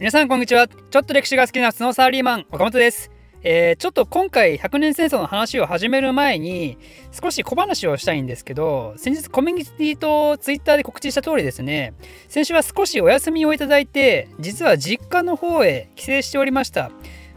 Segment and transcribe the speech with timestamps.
[0.00, 0.66] 皆さんこんにちは。
[0.66, 3.12] ちょっと歴史が好きなスノーサーリーマン岡本です。
[3.44, 6.78] えー、ちょっと今回100年戦争の話を始める前に
[7.12, 11.94] 少し小話をしたいんですけど先日コミュニティとツイッターで告知した通りですね
[12.26, 16.90] 先週は少しお休みをいただいて実は実家の方へ帰省しておりました。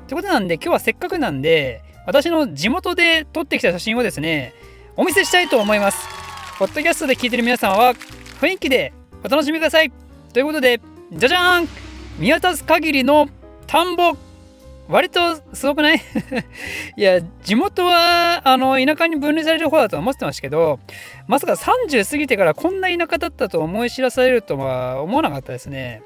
[0.08, 4.56] ということなんで今日はせっかくなんで私の地元で撮ってきた写真をですね
[4.96, 6.00] お見せしたいと思います。
[6.58, 7.94] ポッドキャストで聞いてる皆さんは
[8.42, 8.94] 雰囲気で
[9.24, 9.92] お楽しみください。
[10.34, 10.82] ということで
[11.12, 11.87] じゃじゃーん
[12.18, 13.28] 見渡す限りの
[13.68, 14.14] 田んぼ
[14.88, 16.02] 割とすごくない？
[16.96, 20.80] いや地元はあの田舎に分類される方だとは思ってましたけど
[21.28, 26.02] まさか30過ぎてからこんな田舎だったと思い知らされるとは思わなかったですね。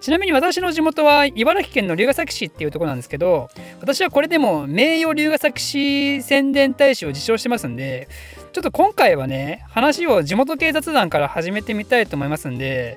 [0.00, 3.50] ちなみに私の地元は茨城県の龍ケ崎市っていうとこなんですけど
[3.82, 8.08] 私はこれでも名誉龍ケ崎市宣伝大使を受賞してますんで
[8.54, 12.96] ちょっと今回はね話を地元警察団から始めてみたいと思いますんで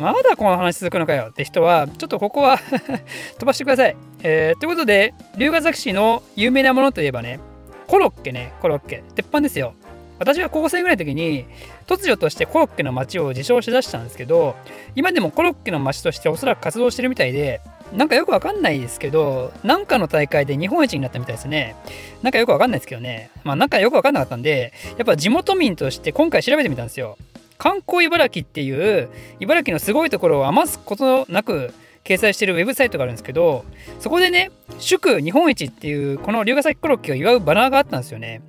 [0.00, 2.58] まだこの話続くのかよって人はちょっとここは
[3.38, 7.38] 飛ばしてください、えー、ということで龍ケ崎市の有名なものといえばね
[7.86, 9.02] コロッケねコロッケ。
[9.16, 9.74] 鉄板ですよ。
[10.20, 11.46] 私が高校生ぐらいの時に
[11.86, 14.54] 突如としてコロッケの街を自称しだしたんですけど
[14.94, 17.62] 今でもコロッケの街としておそらく活動してるみたいで
[17.94, 21.74] なんかよくわかんないですけどなんかの大会で日本一になったみたいですね。
[22.22, 23.30] なんかよくわかんないですけどね。
[23.44, 27.16] まあなんかよくわかんなかったんでやっぱ地元民として今回調べてみたんですよ。
[27.60, 33.66] 観光茨城っていう茨城のすごいところを余すことなく掲載してるウェブサイトがあるんですけど
[33.98, 38.40] そこでね祝日本一っていうこの龍ヶ崎コロッケを祝うバナーがあったんですよね。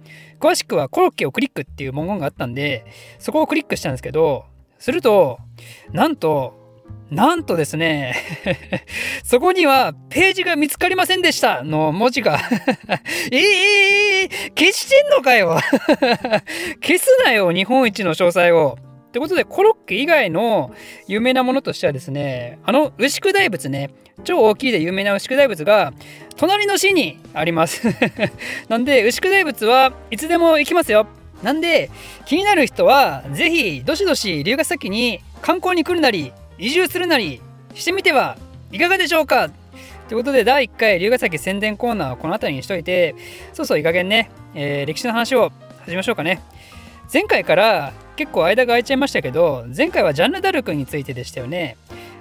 [0.42, 2.84] 詳しくはコロッケをクリックっていう文言があったんで、
[3.20, 4.46] そこをクリックしたんですけど、
[4.80, 5.38] すると、
[5.92, 6.60] なんと、
[7.12, 8.16] なんとですね
[9.26, 12.40] そこにはページが見つかりませんでしたの文字が。
[13.32, 15.60] ええー、消してんのかよ。
[16.82, 18.80] 消すなよ、日本一の詳細を。
[19.12, 20.72] ってことで、コロッケ以外の
[21.06, 23.90] 有名なものとしてはですね、あの牛久大仏ね、
[24.24, 25.92] 超大きいで有名な牛久大仏が、
[26.38, 27.90] 隣の市にあります
[28.70, 31.08] なんで、牛久大仏はいつでも行きますよ。
[31.44, 31.90] なんで、
[32.26, 37.42] 気になる人は、ぜひ、どしどし龍ヶ崎に観光に来るなり、移住するなり
[37.74, 38.38] してみては
[38.72, 39.50] いかがでしょうか
[40.08, 43.14] ということで、第1回龍ヶ崎宣伝コーナーをこの辺りにしといて、
[43.52, 45.52] そうそういい加減ね、えー、歴史の話を
[45.82, 46.42] 始めましょうかね。
[47.14, 51.76] 前回から結構間が空いちゃいましたけど前回はジャンヌ・ダルクについてでしたよね。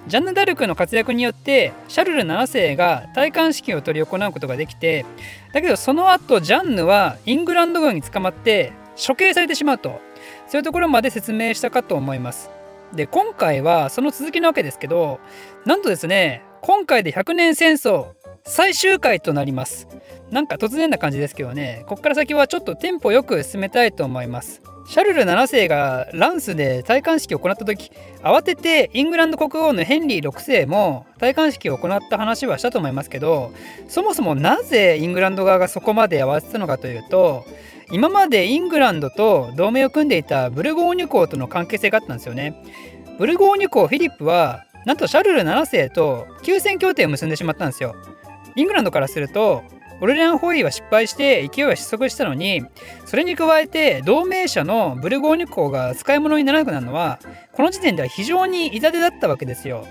[0.07, 5.05] ジャンヌ・ダルクの活躍によってシャルル7世が戴冠式を執り行うことができて
[5.53, 10.01] だけどその後ジャンヌはイングランド軍に捕まって処刑されてしまうと。
[10.47, 12.49] そういうところまで説明したかと思います。
[12.93, 15.19] で今回はその続きなわけですけど
[15.65, 18.07] なんとですね今回で100年戦争
[18.43, 19.87] 最終回となります。
[20.29, 21.83] なんか突然な感じですけどね。
[21.87, 24.61] こっから先はちょっとテンポよく進めたいと思います。
[24.87, 27.91] シャルル7世がランスで戴冠式を行った時
[28.23, 33.53] 慌ててイングランド国王のヘンリー6世も戴冠式を行った話はしたと思いますけど
[33.87, 37.45] そもそもなぜイングランド側がそこまで慌てたのかというと
[37.91, 42.55] 今までイングランドと同盟を組んでいたブルゴーニュ公との関係性があったんですよね。
[43.17, 47.95] ブルゴーニュ公フィリップはなんとシャルル7世と休戦協定を結んでしまったんですよ。
[48.55, 49.63] イングランドからすると
[50.01, 52.63] オルレアン包囲は失敗して勢いは失速したのに
[53.05, 57.19] それに加えて同盟者のブルゴーニュ公が使い物にならなくなるのは
[57.53, 59.85] この時点では非常に痛手だったわけですよ。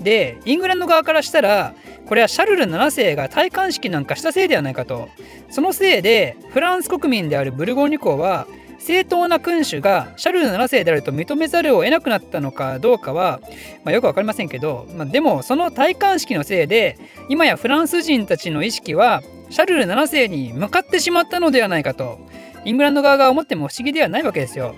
[0.00, 1.74] でイングランド側からしたら
[2.06, 5.08] これはシャルル7世が戴冠式なんかしたせいではないかと
[5.50, 8.46] そのせいでフランス国民であるブルゴーニュ公は
[8.78, 13.40] 正当な君主がシャルル7世であると認めざるを得なくなったのかどうかは、
[13.84, 16.98] まあ、よく分かりませんけど、まあ、でもその戴冠式のせいで
[17.28, 22.18] 今やフランス人たちの意識はシャルル7世に向かってしまったのではないかと
[22.64, 24.74] イングランド側が思っても不思議ではないわけですよ。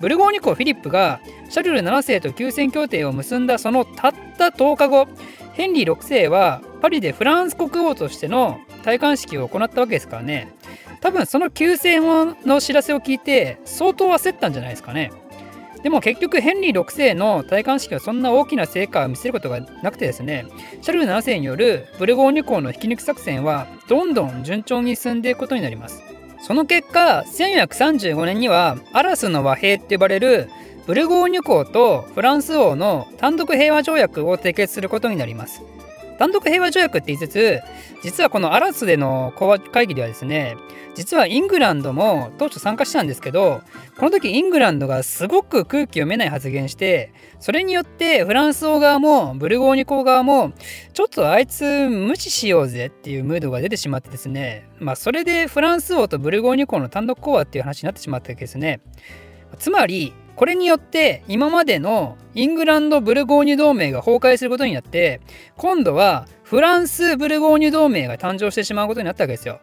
[0.00, 5.06] ブルゴーニュ公フィリップがシャルル7世と休戦協定を結んだそのたった10日後
[5.52, 10.52] ヘンリー6世はパリでフランス国王としての戴冠式を行ったわけですからね
[11.02, 12.02] 多分その休戦
[12.46, 15.12] の知らせを聞いて相当焦ったんじゃないですかね。
[15.82, 20.46] でも結局ヘンリー6世の戴冠式はそんな大きな成果を見せることがなくてですね。
[20.80, 26.00] シャルル7世によるブルゴーニュ公の引き抜き作戦はどんどん順調に進んでいくことになります。
[26.40, 30.48] その結果1435年にはアラスの和平って呼ばれる
[30.86, 35.62] ブルゴーニュ公とフランス王の単独平和条約を締結することになります。
[36.22, 37.60] 単独平和条約って言いつつ
[38.00, 40.56] 実はこのアラスでの講和会議ではですね
[40.94, 43.60] 実はイングランドも当初参加したんですけど
[43.98, 50.52] この時イングランドがすごく空気読めない発言してそれによってフランス王側もブルゴーニュ公側も
[50.92, 58.80] ちょっとあいつ無視しようぜっていうムードが出てしまってですねまあそれでフランス王とブルゴーニュ公の単独講和っていう話になってしまったわけですね。
[59.58, 65.20] つまりこれによって今までのイングランド・ブルゴーニュ同盟が崩壊することになって
[65.56, 69.60] 今度はフランス・ブルゴーニュ同盟が誕生してしまうことになったわけですよ。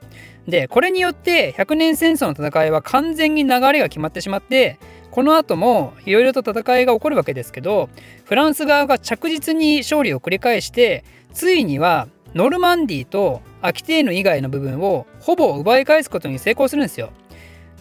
[0.47, 4.79] でこれによって100年戦争の戦いは完全に流れが決まってしまって
[5.11, 7.89] この後もいろいろと戦いが起こるわけですけど
[8.25, 17.11] フランス側が着実に勝利を繰り返してついにはノルマンディとアキテーヌ以外の部分をほぼ奪い返すことに成功するんですよ。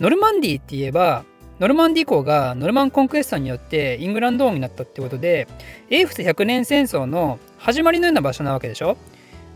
[0.01, 1.25] ノルマンディって言えば
[1.61, 5.49] ノルマンディ公がノルマンコンクエストによってイングランド王になったってことで
[5.91, 8.97] 英仏100年戦争の始まりのような場所なわけでしょ？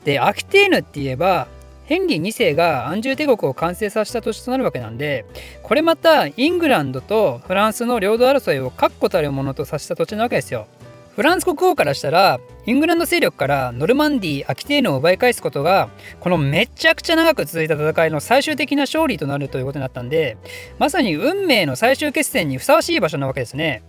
[0.05, 1.47] でアキテーヌって言えば
[1.85, 5.25] ヘンリー2世がアンジュー帝国を完成させた土地となるわけなんで
[5.63, 10.67] これまたイングランドとフランスの領土争いを確固たるものとさせた土地なわけですよ。
[11.15, 20.39] フランス国王からしたらイングランド勢力からノルマンディー・アキテーヌを奪い返すことがこのめちゃくちゃ長く続いた戦いの最終的な勝利となるということになったんで
[20.79, 23.83] まさに運命の最終決戦にふさわしい場所なわけですね。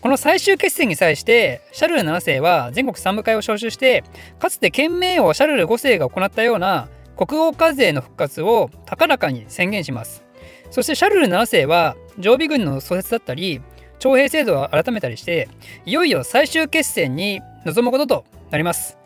[0.00, 4.02] この最終決戦に際してシャルル7世は全国三部会を招集して
[4.40, 10.24] かつて県名王シャルル5世が行ったような国王課税の復活を高らかに宣言します。
[10.70, 13.60] そしてシャルル7世は常備軍の創設だったり
[14.02, 15.48] 徴兵制度を改めたりして
[15.86, 18.98] いよいよ最終決戦に臨むこととなります。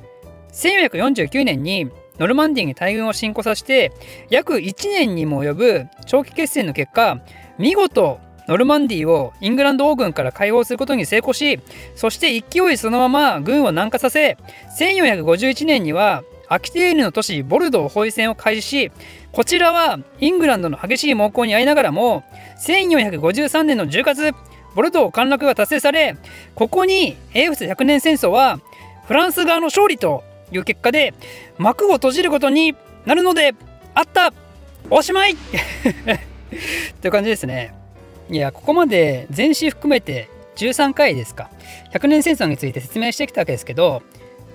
[0.54, 3.92] 1449年にノルマンディーに大軍を侵攻させて
[4.30, 7.20] 約1年にも及ぶ長期決戦の結果
[7.58, 11.60] 見事ノルマンディーをイングランド王軍から解放することに成功し
[11.94, 14.38] そして勢いそのまま軍を南下させ
[14.78, 18.92] 1451年にはアキテーヌの都市ボルドー包囲戦を開始し
[19.32, 22.24] こちらはイングランドの激しい猛攻に遭いながらも
[22.66, 24.32] 1453年の10月
[24.76, 26.16] ボルドー陥落が達成され
[26.54, 28.60] ここに英仏100年戦争は
[29.06, 31.14] フランス側の勝利という結果で
[31.58, 32.74] 幕を閉じることに
[33.04, 33.54] なるので
[33.94, 34.32] あった。
[34.90, 35.34] おしまい。
[37.00, 37.72] という感じですね。
[38.28, 41.50] いやここまで全史含めて13回ですか。
[41.92, 44.02] 100年戦争について説明してきたわけですけど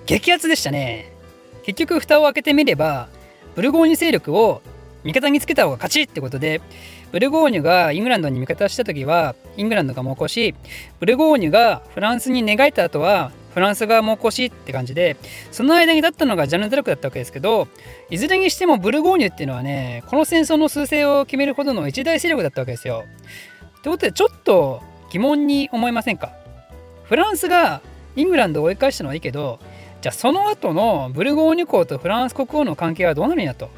[0.06, 1.10] 激アツでしたね。
[1.64, 3.08] 結局蓋を開けてみれば
[3.54, 4.62] ブルゴーニュ勢力を
[5.04, 6.60] 味方につけた方が勝ちってことで
[7.10, 10.54] ブルゴーニュがイングランドに味方した時はイングランドが猛攻し
[11.00, 15.16] ブルゴーニュがフランスに寝返った後はフランスが猛攻しって感じで
[15.50, 17.68] その間に立ったのがジャンヌ・ダルクだったわけですけど
[18.08, 23.04] いずれにしてもブルゴーニュっていうのはねこの戦争の趨勢を決めるほどの一大勢力だったわけですよ。
[23.82, 26.32] ということでちょっと疑問に思いませんか？
[27.04, 27.82] フランスが
[28.16, 29.58] イングランドを追い返したのはいいけど
[30.00, 33.68] じゃあその後のブルゴーニュ公とフランス国王の関係はどうなるんやと。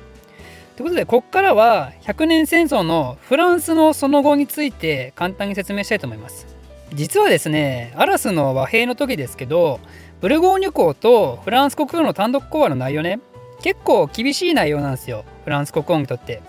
[0.77, 6.47] ということでここからは100年戦争のフランスのその後について簡単に説明したいと思います。
[6.93, 9.81] 実はですねアラスの和平の時ですけど
[10.21, 13.21] ブルゴーニュ公とフランス国王の単独講和の内容ね
[13.63, 16.43] 結構厳しい内容なんですよフランス国王にとって。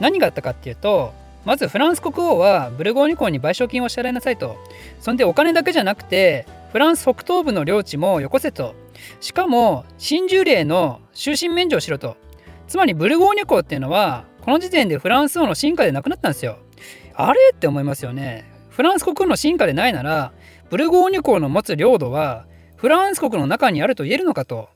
[0.00, 1.12] 何があったかっていうと
[1.44, 4.56] まずフランス国王はブルゴーニュ公に賠償金を支払いなさいと
[5.00, 8.74] そんでお金だけじゃなくてフランス北東部の領地もよこせと
[9.20, 12.16] しかも新従令の終身免除をしろと
[12.68, 16.58] つまりブルゴーニュ公っていうのはこの時点でフランス王の進化でなくなったんですよ。
[17.14, 18.44] あれって思いますよね。
[18.68, 20.32] フランス国の進化でないなら
[20.70, 24.68] ブルゴーニュ公の持つ領土はフランス国の中にあると言えるのかと。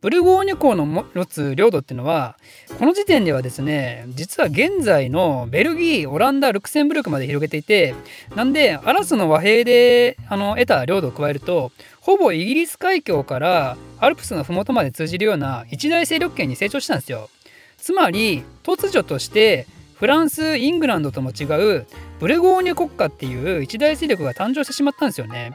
[0.00, 2.36] ブルゴーニュ公の持つ領土っていうのは
[2.78, 7.94] この時点ではですね実は現在のベルギーオランダルクセンブルクまで広げていて
[8.34, 11.70] なんでアラスの和平であの得た領土を加えると
[12.00, 17.28] ほぼイギリス海峡からアルプスの麓まで通じるような一大勢力圏に成長したんですよ。
[17.76, 21.44] つまり突如としてフランスイングランドとも違
[21.78, 21.86] う
[22.20, 25.52] ブルゴーニュ国家っていう一大勢力が誕生してしまったんですよね。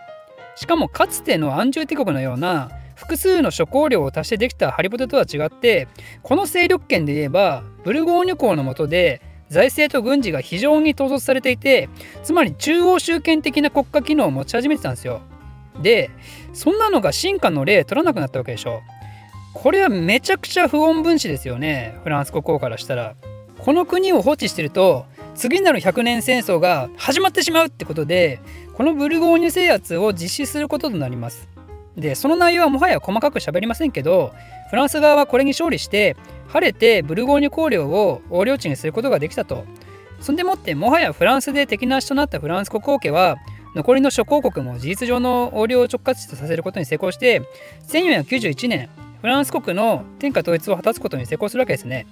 [0.56, 5.88] しかもかつての安住帝国のような複数の諸侯領を足してできたハリボテとは違って
[6.24, 11.90] この勢力圏で言えばブルゴーニュ公の下で財政と軍事が非常に統率されていて
[12.24, 15.22] つまり中央集権的な国家機能を持ち始めてたんですよ。
[15.82, 16.10] で
[16.54, 18.82] そんなのが進化の例取らなくなったわけでしょ。
[19.54, 23.16] これはめちゃくちゃ不穏分子ですよねフランス国王からしたら。
[23.58, 28.40] この国を放置してると次なる100年戦争が始まってしまうってことで
[28.74, 31.55] このブルゴーニュ制圧を実施することとなります。
[31.98, 34.34] でその内容はもはや細かく喋りませんけど
[34.70, 36.16] フランス側はこれに勝利して
[36.48, 39.66] 晴れてブルゴーニュ公領を横領地にすることができたと
[40.20, 43.38] そんでもってもはやフランスで敵なしとなったフランス国王家は
[43.75, 47.42] 残りの諸公国も事実上の横領を直轄地とさせることに成功して
[47.88, 48.90] 1491年
[49.22, 52.06] フランス国の天下統一を果たすことに成功するわけですね。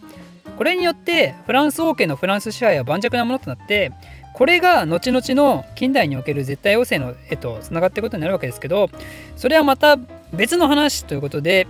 [0.58, 3.92] これによってフランス王家のフランス支配は盤石なものとなって
[4.34, 8.90] これが後々の近代における絶対王政のへとつながっていくことになるわけですけど
[9.36, 9.98] それはまた
[10.34, 11.68] 別の話ということで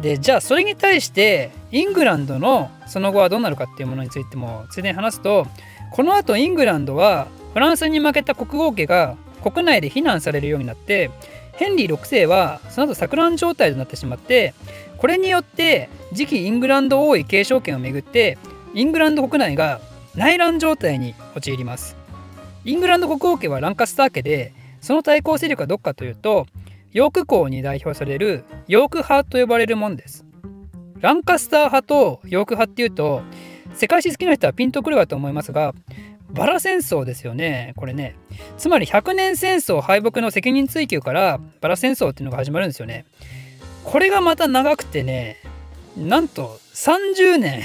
[0.00, 5.46] でじゃあそれに対してイングランドのその後はどうなるかっていうものについてもついでに話すと
[5.92, 11.10] この後イングランドはフランスに負けた国王家が国内で非難されるようになって
[11.52, 14.54] ヘンリー6世はその後錯乱状態となってしまって
[14.98, 18.38] これによって次期イングランド王位継承権をめぐって
[18.74, 19.80] イングランド国内が
[20.16, 21.96] 内乱状態に陥ります。
[22.64, 26.46] イングランド国王家はランカスター家でその対抗勢力はどっかというと
[26.92, 30.24] ヨーク公に代表されるヨーク派と呼ばれるもんです。
[31.00, 33.22] ランカスター派とヨーク派っていうと
[33.74, 35.74] 世界史好きな人はピンとくるかと思いますが
[36.30, 38.16] バラ戦争ですよねこれね。
[38.56, 43.04] つまり100年戦争敗北の責任追及からバラ戦争っていうのが始まるんですよね。
[43.84, 45.38] これがまた長くてね
[45.96, 47.62] なんと30年。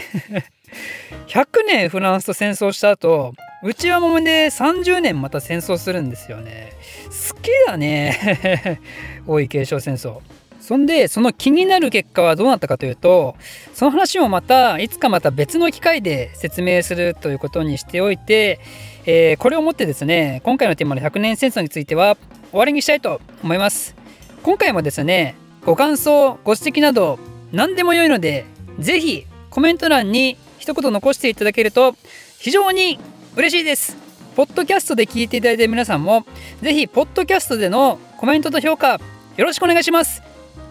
[1.27, 3.33] 100年フランスと戦争した後
[3.63, 6.73] 内輪もめで30年また戦争するんですよね。
[7.07, 8.79] 好きだね。
[9.27, 10.19] 王位継承戦争。
[10.59, 13.35] そんでその気になる結果はどうなったかというと
[13.73, 18.59] その話もまたいつかまた別の機会で説明するということにしておいて、
[19.05, 22.17] えー、これをもってですね今回のテーマの100年戦争については
[22.51, 23.95] 終わりにしたいと思います。
[24.43, 25.35] 今回もですね
[25.65, 27.19] ご感想ご指摘など
[27.51, 28.45] 何でも良いので
[28.77, 30.38] 是非コメント欄に
[30.69, 31.95] 一言残していただけると
[32.38, 32.99] 非常に
[33.35, 33.97] 嬉しいです。
[34.35, 36.25] ポッドキャストで聞いていただいている皆さんも
[36.61, 40.21] 是非ポッドキャストでのコメントと評価よろしくお願いします。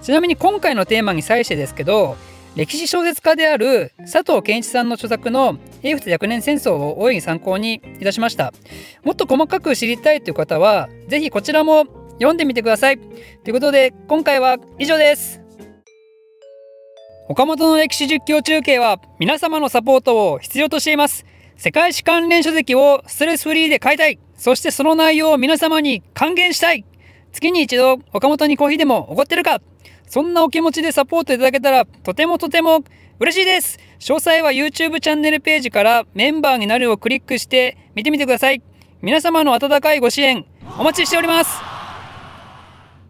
[0.00, 2.16] ちなみに今回のテーマに際してですけど
[2.54, 8.52] 歴史小説家である佐藤健一さんの著作の英仏100年戦争を大いに参考にいたしました。
[9.02, 12.98] もっと細かく知りたいという方は是非こちらも読んでみてください。
[12.98, 13.04] と
[13.48, 15.47] いうことで今回は以上です。
[17.30, 21.26] 岡本の歴史実況中継は皆様のサポートを必要としています。
[21.58, 24.18] 世界史関連書籍をストレスフリーで買いたい。
[24.34, 26.86] そしてその内容を皆様に還元したい。
[27.32, 29.60] 月に一度岡本にコーヒーでもおごってるか
[30.06, 32.82] そんなお気持ちでサポートいただけたらとてもとても
[33.20, 33.78] 嬉しいです。
[33.98, 38.62] 詳細は YouTube チャンネルページからメンバーになるをクリックして見てみてください。
[39.02, 40.46] 皆様の温かいご支援
[40.78, 41.77] お待ちしております。